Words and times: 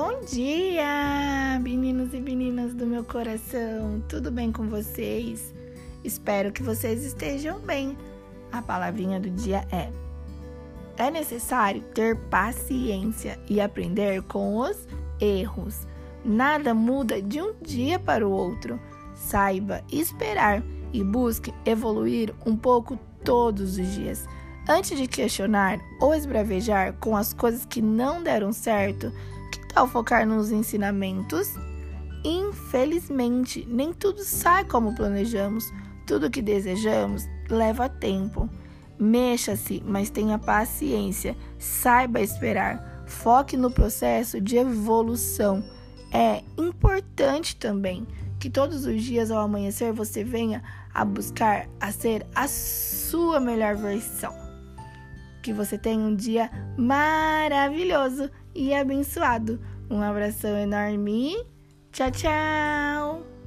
Bom 0.00 0.20
dia, 0.20 1.58
meninos 1.60 2.14
e 2.14 2.20
meninas 2.20 2.72
do 2.72 2.86
meu 2.86 3.02
coração. 3.02 4.00
Tudo 4.08 4.30
bem 4.30 4.52
com 4.52 4.68
vocês? 4.68 5.52
Espero 6.04 6.52
que 6.52 6.62
vocês 6.62 7.04
estejam 7.04 7.58
bem. 7.58 7.98
A 8.52 8.62
palavrinha 8.62 9.18
do 9.18 9.28
dia 9.28 9.66
é: 9.72 9.90
É 10.96 11.10
necessário 11.10 11.82
ter 11.92 12.16
paciência 12.30 13.40
e 13.50 13.60
aprender 13.60 14.22
com 14.22 14.58
os 14.58 14.86
erros. 15.20 15.84
Nada 16.24 16.72
muda 16.72 17.20
de 17.20 17.42
um 17.42 17.54
dia 17.60 17.98
para 17.98 18.24
o 18.24 18.30
outro. 18.30 18.78
Saiba 19.16 19.82
esperar 19.90 20.62
e 20.92 21.02
busque 21.02 21.52
evoluir 21.66 22.32
um 22.46 22.56
pouco 22.56 22.96
todos 23.24 23.76
os 23.76 23.94
dias. 23.94 24.28
Antes 24.68 24.96
de 24.96 25.08
questionar 25.08 25.80
ou 26.00 26.14
esbravejar 26.14 26.92
com 27.00 27.16
as 27.16 27.32
coisas 27.32 27.66
que 27.66 27.82
não 27.82 28.22
deram 28.22 28.52
certo, 28.52 29.12
tal 29.68 29.86
focar 29.86 30.26
nos 30.26 30.50
ensinamentos? 30.50 31.54
Infelizmente, 32.24 33.66
nem 33.68 33.92
tudo 33.92 34.22
sai 34.22 34.64
como 34.64 34.94
planejamos. 34.94 35.72
Tudo 36.06 36.30
que 36.30 36.42
desejamos 36.42 37.24
leva 37.48 37.88
tempo. 37.88 38.48
Mexa-se, 38.98 39.82
mas 39.86 40.10
tenha 40.10 40.38
paciência. 40.38 41.36
Saiba 41.58 42.20
esperar. 42.20 43.04
Foque 43.06 43.56
no 43.56 43.70
processo 43.70 44.40
de 44.40 44.56
evolução. 44.56 45.62
É 46.12 46.42
importante 46.56 47.56
também 47.56 48.06
que 48.38 48.50
todos 48.50 48.84
os 48.86 49.02
dias 49.02 49.30
ao 49.30 49.40
amanhecer 49.40 49.92
você 49.92 50.24
venha 50.24 50.62
a 50.94 51.04
buscar 51.04 51.68
a 51.80 51.92
ser 51.92 52.26
a 52.34 52.48
sua 52.48 53.38
melhor 53.38 53.76
versão. 53.76 54.47
Que 55.42 55.52
você 55.52 55.78
tenha 55.78 56.00
um 56.00 56.14
dia 56.14 56.50
maravilhoso 56.76 58.30
e 58.54 58.74
abençoado. 58.74 59.60
Um 59.90 60.02
abração 60.02 60.56
enorme. 60.56 61.34
Tchau, 61.92 62.10
tchau! 62.10 63.37